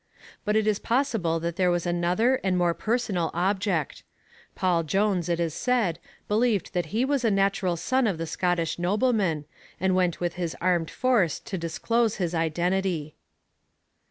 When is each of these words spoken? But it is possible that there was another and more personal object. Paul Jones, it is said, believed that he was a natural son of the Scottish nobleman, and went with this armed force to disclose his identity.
But 0.45 0.55
it 0.55 0.65
is 0.65 0.79
possible 0.79 1.39
that 1.41 1.57
there 1.57 1.69
was 1.69 1.85
another 1.85 2.37
and 2.43 2.57
more 2.57 2.73
personal 2.73 3.29
object. 3.35 4.01
Paul 4.55 4.81
Jones, 4.81 5.29
it 5.29 5.39
is 5.39 5.53
said, 5.53 5.99
believed 6.27 6.73
that 6.73 6.87
he 6.87 7.05
was 7.05 7.23
a 7.23 7.29
natural 7.29 7.77
son 7.77 8.07
of 8.07 8.17
the 8.17 8.25
Scottish 8.25 8.79
nobleman, 8.79 9.45
and 9.79 9.93
went 9.93 10.19
with 10.19 10.37
this 10.37 10.55
armed 10.59 10.89
force 10.89 11.39
to 11.41 11.55
disclose 11.55 12.15
his 12.15 12.33
identity. 12.33 13.13